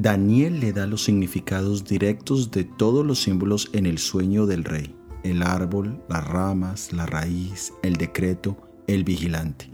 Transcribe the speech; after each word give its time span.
Daniel 0.00 0.60
le 0.60 0.72
da 0.72 0.86
los 0.86 1.02
significados 1.02 1.84
directos 1.84 2.52
de 2.52 2.62
todos 2.62 3.04
los 3.04 3.20
símbolos 3.20 3.68
en 3.72 3.84
el 3.84 3.98
sueño 3.98 4.46
del 4.46 4.62
rey, 4.62 4.94
el 5.24 5.42
árbol, 5.42 6.00
las 6.08 6.24
ramas, 6.24 6.92
la 6.92 7.04
raíz, 7.04 7.72
el 7.82 7.96
decreto, 7.96 8.56
el 8.86 9.02
vigilante. 9.02 9.68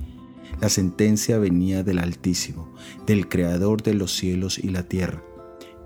La 0.63 0.71
sentencia 0.71 1.37
venía 1.37 1.83
del 1.83 1.99
Altísimo, 1.99 2.75
del 3.07 3.29
Creador 3.29 3.83
de 3.83 3.93
los 3.93 4.17
cielos 4.17 4.59
y 4.59 4.71
la 4.71 4.85
tierra, 4.85 5.23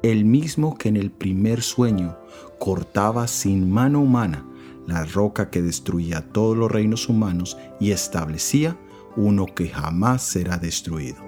el 0.04 0.24
mismo 0.24 0.78
que 0.78 0.88
en 0.88 0.98
el 0.98 1.10
primer 1.10 1.60
sueño 1.60 2.16
cortaba 2.60 3.26
sin 3.26 3.68
mano 3.68 4.00
humana 4.00 4.46
la 4.86 5.04
roca 5.04 5.50
que 5.50 5.62
destruía 5.62 6.20
todos 6.30 6.56
los 6.56 6.70
reinos 6.70 7.08
humanos 7.08 7.58
y 7.80 7.90
establecía 7.90 8.78
uno 9.16 9.46
que 9.46 9.68
jamás 9.68 10.22
será 10.22 10.58
destruido. 10.58 11.27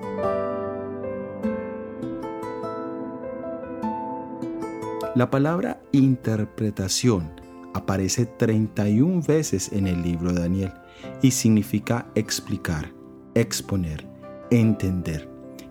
La 5.16 5.28
palabra 5.28 5.82
interpretación 5.91 7.32
aparece 7.74 8.27
31 8.27 9.23
veces 9.23 9.73
en 9.73 9.88
el 9.88 10.02
libro 10.02 10.33
de 10.33 10.42
Daniel 10.42 10.73
y 11.20 11.33
significa 11.33 12.06
explicar, 12.14 12.92
exponer, 13.34 14.06
entender. 14.52 15.28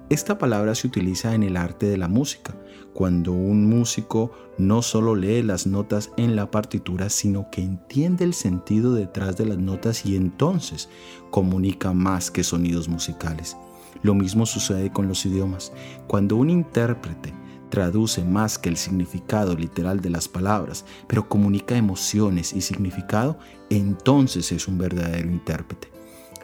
Esta 0.10 0.38
palabra 0.38 0.76
se 0.76 0.88
utiliza 0.88 1.36
en 1.36 1.44
el 1.44 1.56
arte 1.56 1.86
de 1.86 1.96
la 1.96 2.10
música, 2.10 2.54
cuando 2.94 3.32
un 3.32 3.70
músico 3.70 4.34
no 4.58 4.82
solo 4.82 5.16
lee 5.16 5.42
las 5.42 5.66
notas 5.66 6.12
en 6.18 6.36
la 6.36 6.52
partitura, 6.52 7.10
sino 7.10 7.50
que 7.50 7.62
entiende 7.62 8.26
el 8.26 8.34
sentido 8.34 8.94
detrás 8.94 9.38
de 9.38 9.46
las 9.46 9.58
notas 9.58 10.06
y 10.06 10.18
entonces 10.18 10.90
comunica 11.32 11.94
más 11.94 12.30
que 12.30 12.44
sonidos 12.44 12.90
musicales. 12.90 13.56
Lo 14.04 14.16
mismo 14.16 14.46
sucede 14.46 14.92
con 14.92 15.08
los 15.08 15.26
idiomas. 15.26 15.72
Cuando 16.08 16.36
un 16.36 16.50
intérprete 16.50 17.39
traduce 17.70 18.24
más 18.24 18.58
que 18.58 18.70
el 18.70 18.78
significado 18.78 19.56
literal 19.56 20.02
de 20.02 20.10
las 20.10 20.28
palabras, 20.28 20.86
pero 21.08 21.28
comunica 21.30 21.78
emociones 21.78 22.54
y 22.54 22.62
significado, 22.62 23.38
entonces 23.70 24.52
es 24.52 24.68
un 24.68 24.78
verdadero 24.78 25.30
intérprete. 25.30 25.90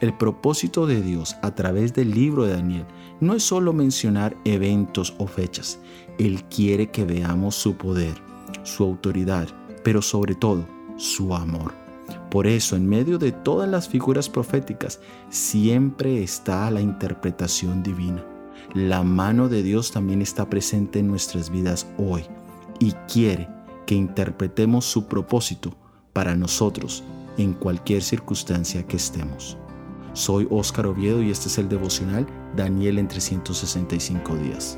El 0.01 0.13
propósito 0.13 0.85
de 0.87 1.01
Dios 1.01 1.35
a 1.41 1.55
través 1.55 1.93
del 1.93 2.11
libro 2.11 2.43
de 2.43 2.53
Daniel 2.53 2.85
no 3.21 3.33
es 3.33 3.43
solo 3.43 3.73
mencionar 3.73 4.35
eventos 4.45 5.15
o 5.17 5.27
fechas, 5.27 5.79
Él 6.19 6.43
quiere 6.45 6.91
que 6.91 7.05
veamos 7.05 7.55
su 7.55 7.75
poder, 7.75 8.15
su 8.63 8.83
autoridad, 8.83 9.47
pero 9.83 10.01
sobre 10.01 10.35
todo 10.35 10.67
su 10.97 11.33
amor. 11.35 11.73
Por 12.29 12.45
eso, 12.47 12.75
en 12.75 12.87
medio 12.87 13.17
de 13.17 13.31
todas 13.31 13.69
las 13.69 13.87
figuras 13.87 14.29
proféticas, 14.29 14.99
siempre 15.29 16.21
está 16.21 16.69
la 16.69 16.81
interpretación 16.81 17.81
divina 17.81 18.23
la 18.75 19.03
mano 19.03 19.47
de 19.47 19.63
Dios 19.63 19.91
también 19.91 20.21
está 20.21 20.49
presente 20.49 20.99
en 20.99 21.07
nuestras 21.07 21.49
vidas 21.49 21.87
hoy 21.97 22.25
y 22.77 22.91
quiere 23.11 23.47
que 23.85 23.95
interpretemos 23.95 24.83
su 24.83 25.07
propósito 25.07 25.73
para 26.11 26.35
nosotros 26.35 27.01
en 27.37 27.53
cualquier 27.53 28.03
circunstancia 28.03 28.85
que 28.85 28.97
estemos. 28.97 29.57
Soy 30.11 30.45
Óscar 30.49 30.87
Oviedo 30.87 31.21
y 31.21 31.31
este 31.31 31.47
es 31.47 31.57
el 31.57 31.69
devocional 31.69 32.27
Daniel 32.55 32.99
en 32.99 33.07
365 33.07 34.35
días. 34.35 34.77